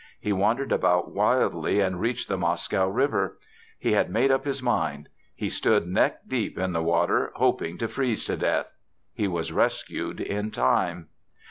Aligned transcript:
He 0.19 0.33
wandered 0.33 0.71
about 0.71 1.11
wildly 1.11 1.79
and 1.79 1.99
reached 2.01 2.27
the 2.27 2.35
Moscow 2.35 2.87
River. 2.89 3.37
He 3.77 3.91
had 3.91 4.09
made 4.09 4.31
up 4.31 4.45
his 4.45 4.59
mind. 4.59 5.09
He 5.35 5.47
stood 5.47 5.85
neck 5.85 6.21
deep 6.27 6.57
in 6.57 6.73
the 6.73 6.81
water, 6.81 7.31
hoping 7.35 7.77
to 7.77 7.87
freeze 7.87 8.25
to 8.25 8.35
death. 8.35 8.73
He 9.13 9.27
was 9.27 9.51
rescued 9.53 10.19
in 10.19 10.49
time. 10.49 11.09